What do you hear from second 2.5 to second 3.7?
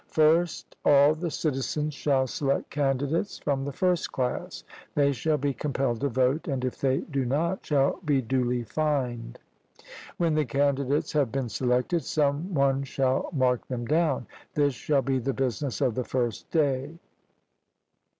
candidates from